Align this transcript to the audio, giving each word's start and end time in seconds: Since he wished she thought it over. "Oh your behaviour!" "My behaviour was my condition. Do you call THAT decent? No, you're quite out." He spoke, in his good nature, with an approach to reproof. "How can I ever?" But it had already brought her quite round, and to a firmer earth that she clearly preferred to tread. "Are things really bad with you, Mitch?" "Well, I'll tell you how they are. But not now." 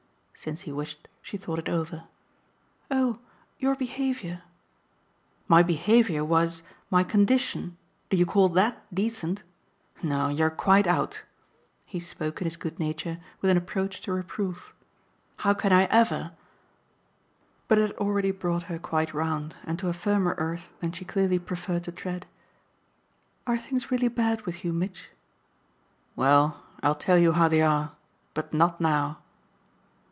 Since 0.43 0.61
he 0.61 0.71
wished 0.71 1.07
she 1.21 1.37
thought 1.37 1.59
it 1.59 1.69
over. 1.69 2.05
"Oh 2.89 3.19
your 3.59 3.75
behaviour!" 3.75 4.41
"My 5.47 5.61
behaviour 5.61 6.25
was 6.25 6.63
my 6.89 7.03
condition. 7.03 7.77
Do 8.09 8.17
you 8.17 8.25
call 8.25 8.49
THAT 8.49 8.83
decent? 8.91 9.43
No, 10.01 10.29
you're 10.29 10.49
quite 10.49 10.87
out." 10.87 11.21
He 11.85 11.99
spoke, 11.99 12.41
in 12.41 12.45
his 12.45 12.57
good 12.57 12.79
nature, 12.79 13.19
with 13.39 13.51
an 13.51 13.57
approach 13.57 14.01
to 14.01 14.13
reproof. 14.13 14.73
"How 15.45 15.53
can 15.53 15.71
I 15.71 15.83
ever?" 15.83 16.31
But 17.67 17.77
it 17.77 17.89
had 17.89 17.97
already 17.97 18.31
brought 18.31 18.63
her 18.63 18.79
quite 18.79 19.13
round, 19.13 19.53
and 19.63 19.77
to 19.77 19.89
a 19.89 19.93
firmer 19.93 20.33
earth 20.39 20.73
that 20.79 20.95
she 20.95 21.05
clearly 21.05 21.37
preferred 21.37 21.83
to 21.83 21.91
tread. 21.91 22.25
"Are 23.45 23.59
things 23.59 23.91
really 23.91 24.07
bad 24.07 24.41
with 24.47 24.65
you, 24.65 24.73
Mitch?" 24.73 25.11
"Well, 26.15 26.63
I'll 26.81 26.95
tell 26.95 27.19
you 27.19 27.33
how 27.33 27.47
they 27.47 27.61
are. 27.61 27.91
But 28.33 28.55
not 28.55 28.81
now." 28.81 29.19